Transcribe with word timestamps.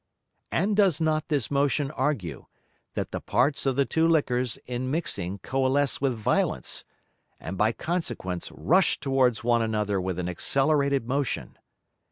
And 0.51 0.75
does 0.75 0.99
not 0.99 1.27
this 1.27 1.51
Motion 1.51 1.91
argue, 1.91 2.47
that 2.95 3.11
the 3.11 3.21
Parts 3.21 3.67
of 3.67 3.75
the 3.75 3.85
two 3.85 4.07
Liquors 4.07 4.57
in 4.65 4.89
mixing 4.89 5.37
coalesce 5.37 6.01
with 6.01 6.15
Violence, 6.15 6.83
and 7.39 7.55
by 7.55 7.71
consequence 7.71 8.51
rush 8.51 8.99
towards 8.99 9.43
one 9.43 9.61
another 9.61 10.01
with 10.01 10.17
an 10.17 10.27
accelerated 10.27 11.07
Motion? 11.07 11.55